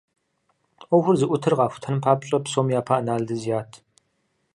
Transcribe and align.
Ӏуэхур 0.87 1.15
зыӏутыр 1.19 1.53
къахутэн 1.57 1.95
папщӏэ, 2.03 2.37
псом 2.43 2.67
япэ 2.79 2.93
анализ 2.99 3.43
ят. 3.59 3.71